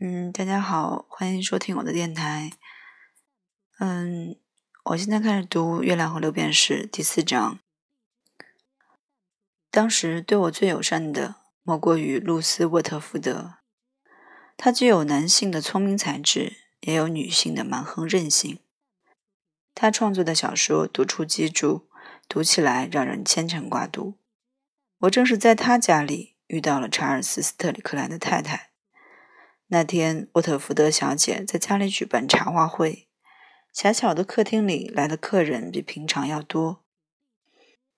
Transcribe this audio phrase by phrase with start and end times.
[0.00, 2.50] 嗯，大家好，欢迎收听我的电台。
[3.78, 4.36] 嗯，
[4.86, 7.60] 我现在开始读《月亮和六便士》第四章。
[9.70, 13.58] 当时对我最友善的，莫过于露丝·沃特福德。
[14.56, 18.58] 她具有男性的聪明才智，也有女性的蛮横任性。
[19.76, 21.86] 他创作的小说独出机杼，
[22.28, 24.18] 读起来让人牵肠挂肚。
[24.98, 28.73] 我正是在他家里遇到了查尔斯·斯特里克兰的太太。
[29.68, 33.08] 那天，沃特福德小姐在家里举办茶话会，
[33.72, 36.84] 狭小的客厅里来的客人比平常要多，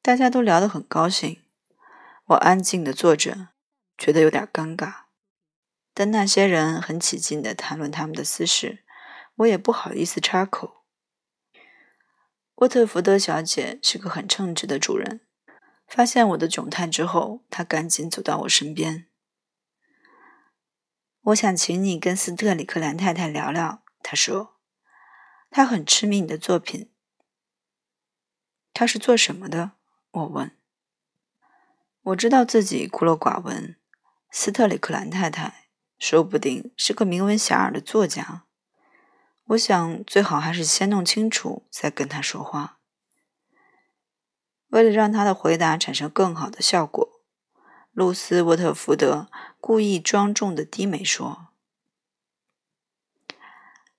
[0.00, 1.42] 大家都聊得很高兴。
[2.26, 3.48] 我安静地坐着，
[3.98, 4.95] 觉得有点尴尬，
[5.92, 8.84] 但那些人很起劲地谈论他们的私事，
[9.37, 10.84] 我也不好意思插口。
[12.56, 15.20] 沃特福德小姐是个很称职的主人，
[15.87, 19.06] 发现我的窘态之后，她赶紧走到我身边。
[21.26, 24.54] 我想请你跟斯特里克兰太太聊聊，他说，
[25.51, 26.88] 他很痴迷你的作品。
[28.73, 29.73] 他是做什么的？
[30.12, 30.52] 我问。
[32.02, 33.74] 我知道自己孤陋寡闻，
[34.30, 35.66] 斯特里克兰太太
[35.98, 38.45] 说不定是个名闻遐迩的作家。
[39.46, 42.79] 我想最好还是先弄清楚再跟他说话。
[44.68, 47.16] 为了让他的回答产生更好的效果。
[47.92, 49.30] 露丝·沃特福德
[49.66, 51.48] 故意庄重的低眉说：“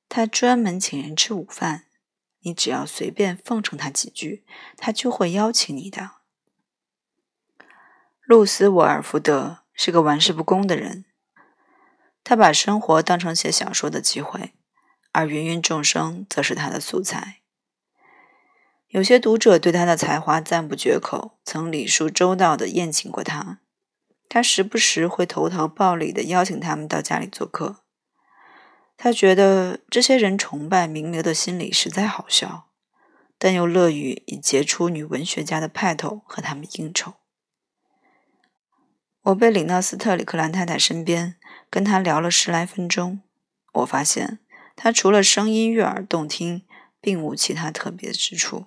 [0.07, 1.87] 他专门请人吃午饭，
[2.39, 4.45] 你只要随便奉承他几句，
[4.77, 6.11] 他就会邀请你的。”
[8.23, 11.03] 露丝·沃尔福德是个玩世不恭的人，
[12.23, 14.53] 他把生活当成写小说的机会，
[15.11, 17.41] 而芸芸众生则是他的素材。
[18.87, 23.59] 有些读者对他的才华赞不绝口，曾礼数周到的宴请过他。
[24.29, 27.77] 他时不时会投桃报李的邀请他们到家里做客。
[28.97, 32.67] 他觉得这些人崇拜名流的心理实在好笑，
[33.37, 37.13] 但又乐于以杰出女文学家的派头和他们应酬。
[39.21, 41.35] 我被领到斯特里克兰太太身边，
[41.69, 43.21] 跟她聊了十来分钟。
[43.73, 44.39] 我发现
[44.75, 46.65] 她除了声音悦耳动听，
[46.99, 48.65] 并无其他特别之处。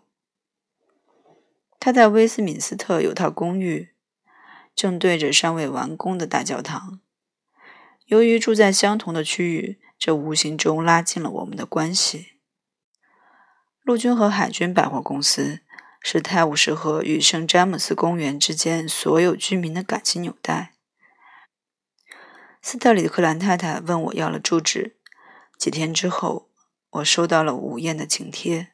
[1.81, 3.90] 她在威斯敏斯特有套公寓。
[4.81, 7.03] 正对着尚未完工的大教堂。
[8.07, 12.39] 由于住在相同的区域，这无形中拉近了我们的关系。
[13.83, 15.61] 陆军和海军百货公司
[16.01, 20.73] 是泰晤士河与圣詹姆斯公园之间所有居民的感情纽带。
[22.63, 24.97] 斯特里克兰太太问我要了住址。
[25.59, 26.49] 几天之后，
[26.89, 28.69] 我收到了午宴的请帖。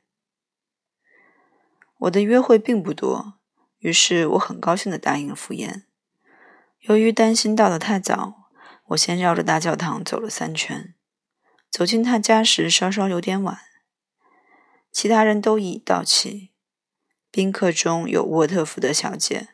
[1.98, 3.40] 我的约会并不多，
[3.78, 5.85] 于是我很高兴地答应赴宴。
[6.88, 8.48] 由于担心到的太早，
[8.86, 10.94] 我先绕着大教堂走了三圈。
[11.68, 13.58] 走进他家时，稍稍有点晚。
[14.92, 16.52] 其他人都已到齐，
[17.32, 19.48] 宾客中有沃特福德小姐，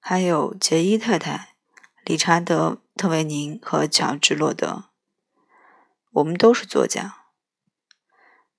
[0.00, 1.56] 还有杰伊太太、
[2.06, 4.86] 理查德·特维宁和乔治·洛德。
[6.12, 7.16] 我们都是作家。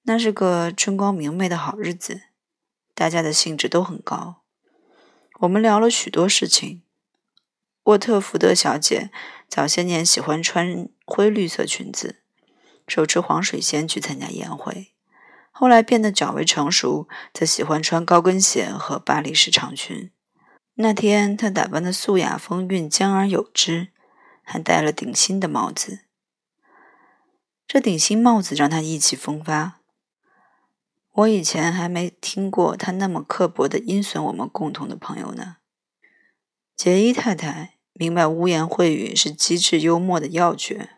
[0.03, 2.21] 那是个春光明媚的好日子，
[2.93, 4.43] 大家的兴致都很高。
[5.39, 6.82] 我们聊了许多事情。
[7.83, 9.11] 沃特福德小姐
[9.49, 12.21] 早些年喜欢穿灰绿色裙子，
[12.87, 14.93] 手持黄水仙去参加宴会。
[15.51, 20.11] 后来变得较为成熟，则喜欢穿高跟鞋和巴黎式长裙。
[20.75, 23.89] 那天她打扮的素雅风韵，兼而有之，
[24.41, 25.99] 还戴了顶新的帽子。
[27.67, 29.81] 这顶新帽子让她意气风发。
[31.11, 35.57] 我以前还没听过她那么刻薄的阴损我们共同的朋友呢。
[36.75, 40.89] 杰伊太太明白污言秽语是机智幽默的要诀，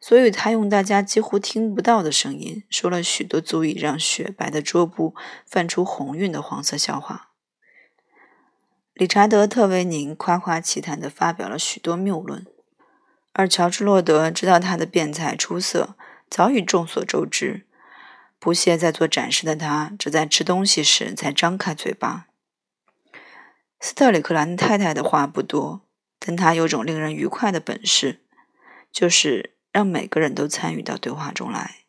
[0.00, 5.14] 所以他用大家几乎听不到的声音说了许多足以让雪白的桌布
[5.46, 7.30] 泛出红晕的黄色笑话。
[8.94, 12.46] 理查德·特维宁夸夸其谈地发表了许多谬论，
[13.32, 15.96] 而乔治·洛德知道他的辩才出色，
[16.30, 17.66] 早已众所周知。
[18.38, 22.26] 不屑在做展示的他，只在吃东西时才张开嘴巴。
[23.80, 25.83] 斯特里克兰太太的话不多，
[26.26, 28.22] 但她有种令人愉快的本事，
[28.90, 31.80] 就是让每个人都参与到对话中来。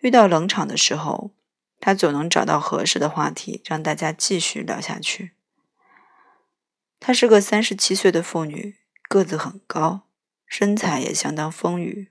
[0.00, 1.32] 遇到冷场的时候，
[1.80, 5.32] 她总能找到合适的话题，让大家继续聊下去。
[6.98, 8.76] 她是个三十七岁的妇女，
[9.06, 10.08] 个子很高，
[10.46, 12.08] 身材也相当丰腴，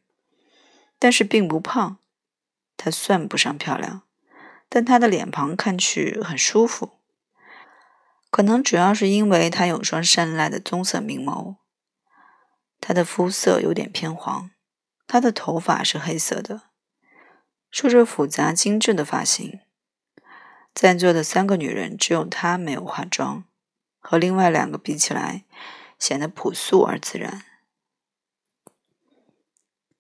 [0.99, 1.97] 但是并不胖。
[2.77, 4.03] 她算不上漂亮，
[4.69, 6.98] 但她的脸庞看去很舒服。
[8.39, 11.57] 可能主要是因为他有双善睐的棕色明眸。
[12.79, 14.51] 他的肤色有点偏黄，
[15.05, 16.61] 她的头发是黑色的，
[17.69, 19.59] 梳着复杂精致的发型。
[20.73, 23.43] 在座的三个女人只有她没有化妆，
[23.99, 25.43] 和另外两个比起来，
[25.99, 27.43] 显得朴素而自然。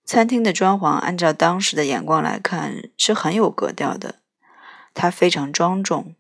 [0.05, 4.21] 餐厅的装潢按照当时的眼光来看是很有格调的，
[4.93, 6.15] 它非常庄重。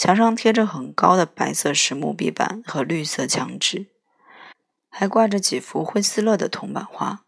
[0.00, 3.88] 墙上贴着很高的白色实木壁板和绿色墙纸，
[4.88, 7.26] 还挂着几幅惠斯勒的铜版画，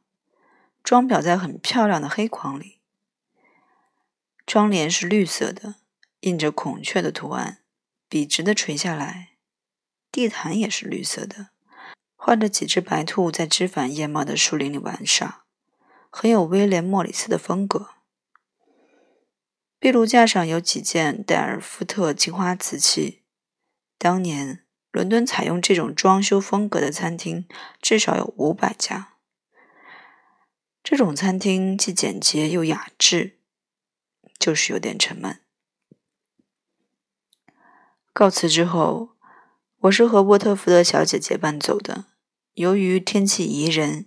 [0.83, 2.79] 装裱在很漂亮的黑框里。
[4.47, 5.75] 窗帘是绿色的，
[6.21, 7.59] 印着孔雀的图案，
[8.09, 9.33] 笔直的垂下来。
[10.11, 11.49] 地毯也是绿色的，
[12.17, 15.45] 画着几只白兔在枝繁叶茂的树林里玩耍，
[16.09, 17.91] 很有威廉·莫里斯的风格。
[19.83, 23.25] 壁炉架上有几件戴尔夫特青花瓷器。
[23.99, 27.49] 当年伦敦采用这种装修风格的餐厅
[27.81, 29.15] 至少有五百家。
[30.85, 33.41] 这种餐厅既简洁又雅致，
[34.39, 35.41] 就是有点沉闷。
[38.13, 39.17] 告辞之后，
[39.79, 42.05] 我是和沃特福德小姐结伴走的。
[42.55, 44.07] 由于天气宜人，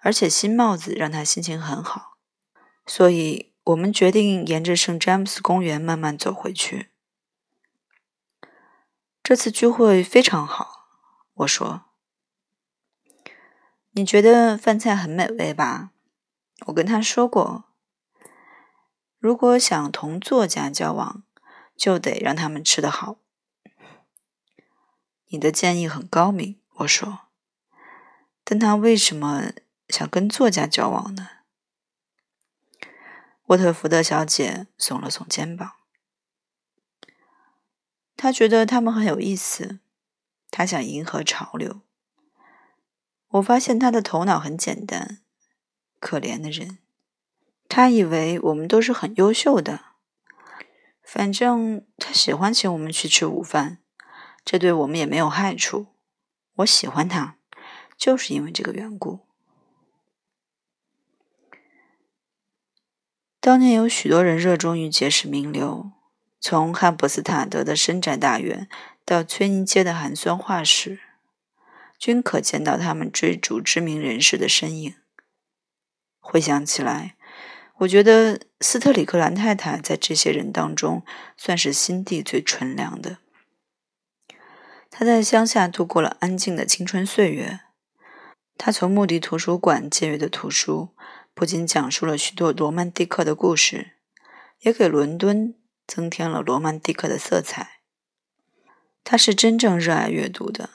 [0.00, 2.16] 而且新帽子让她心情很好，
[2.86, 3.51] 所以。
[3.64, 6.90] 我们决定沿着圣詹姆斯公园慢慢走回去。
[9.22, 10.88] 这次聚会非常好，
[11.34, 11.84] 我说。
[13.92, 15.90] 你觉得饭菜很美味吧？
[16.66, 17.66] 我跟他说过，
[19.20, 21.22] 如果想同作家交往，
[21.76, 23.18] 就得让他们吃得好。
[25.26, 27.20] 你的建议很高明，我说。
[28.42, 29.52] 但他为什么
[29.88, 31.28] 想跟作家交往呢？
[33.52, 35.72] 沃特福德小姐耸了耸肩膀，
[38.16, 39.80] 她觉得他们很有意思，
[40.50, 41.82] 她想迎合潮流。
[43.28, 45.20] 我发现她的头脑很简单，
[46.00, 46.78] 可怜的人。
[47.68, 49.84] 她以为我们都是很优秀的，
[51.02, 53.82] 反正她喜欢请我们去吃午饭，
[54.46, 55.88] 这对我们也没有害处。
[56.56, 57.36] 我喜欢她，
[57.98, 59.26] 就是因为这个缘故。
[63.42, 65.90] 当年有许多人热衷于结识名流，
[66.38, 68.68] 从汉伯斯塔德的深宅大院
[69.04, 71.00] 到崔尼街的寒酸画室，
[71.98, 74.94] 均可见到他们追逐知名人士的身影。
[76.20, 77.16] 回想起来，
[77.78, 81.04] 我觉得斯特里克兰太太在这些人当中
[81.36, 83.18] 算是心地最纯良的。
[84.88, 87.58] 她在乡下度过了安静的青春岁月，
[88.56, 90.90] 他从穆迪图书馆借阅的图书。
[91.34, 93.92] 不仅讲述了许多罗曼蒂克的故事，
[94.60, 95.54] 也给伦敦
[95.86, 97.80] 增添了罗曼蒂克的色彩。
[99.02, 100.68] 他是真正热爱阅读的，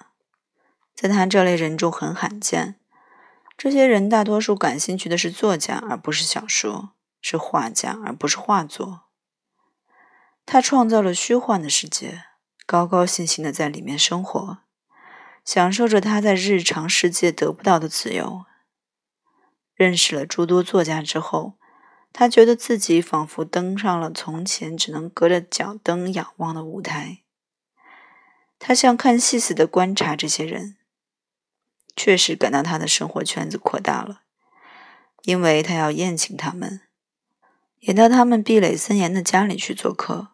[0.96, 2.80] 在他这类人中很罕见。
[3.56, 6.90] 这些人大多数感兴趣的是作家，而不是小说；
[7.22, 9.04] 是画家，而不是画作。
[10.44, 12.24] 他创造了虚幻的世界，
[12.66, 14.58] 高高兴兴的在里面生活，
[15.48, 18.44] 享受着他在日常世界得不到的自由。
[19.76, 21.54] 认识了诸多作家之后，
[22.12, 27.20] 他觉得自己仿佛登上了从前只能隔着脚蹬仰望的舞台。
[28.60, 30.76] 他像看戏似的观察这些人，
[31.96, 34.24] 确实感到他的生活圈子扩大了，
[35.24, 36.82] 因为他要宴请他们，
[37.80, 40.34] 也到他们壁垒森严的家里去做客。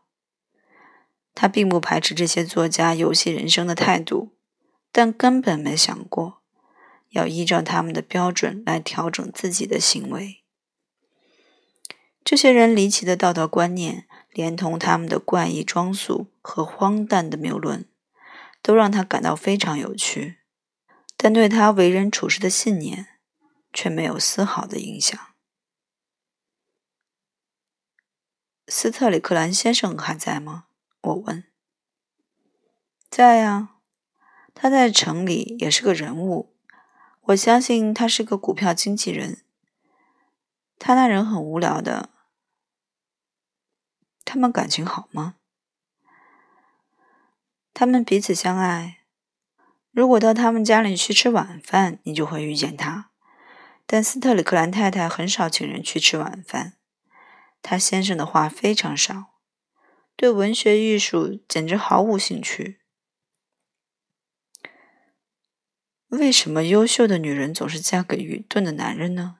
[1.35, 4.33] 他并不排斥这些作家游戏人生的态度，
[4.93, 6.41] 但根本没想过。
[7.09, 10.43] 要依照他们的标准来调整自己的行为。
[12.23, 17.87] 这些人离奇的道德观念，连同他们的怪异装束和荒诞的谬论，
[18.63, 20.39] 都让他感到非常有趣，
[21.15, 23.19] 但对他为人处事的信念
[23.71, 25.19] 却没有丝毫的影响。
[28.67, 30.65] 斯特里克兰先生还在吗？
[31.01, 31.43] 我问。
[33.11, 33.72] 在呀，
[34.53, 36.55] 他在城里也是个人物。
[37.27, 39.43] 我相信他是个股票经纪人。
[40.77, 42.09] 他那人很无聊的。
[44.25, 45.35] 他们感情好吗？
[47.73, 48.99] 他们彼此相爱。
[49.91, 53.11] 如果到他们家里去吃晚饭，你就会遇见他。
[53.85, 56.73] 但斯特里克兰太太很少请人去吃晚饭。
[57.61, 59.35] 他先生的话非常少，
[60.15, 62.81] 对文学艺术简直毫无兴趣。
[66.13, 69.37] 为什么优秀的女人总是嫁给愚钝的男人呢？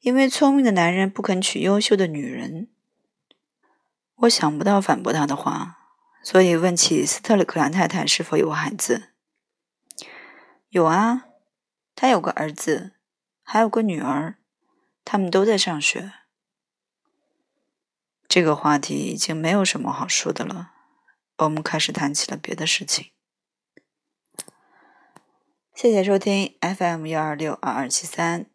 [0.00, 2.68] 因为聪明的男人不肯娶优秀的女人。
[4.16, 5.78] 我想不到反驳他的话
[6.24, 9.10] 所以问起斯特里克兰太太是否有孩子。
[10.70, 11.26] 有啊
[11.94, 12.94] 她有个儿子
[13.44, 14.38] 还有个女儿
[15.04, 16.12] 他们都在上学。
[18.26, 20.72] 这个话题已经没有什么好说的了
[21.36, 23.12] 我们开始谈起了别的事情。
[25.80, 28.46] 谢谢收听 fm 幺二六二二七三。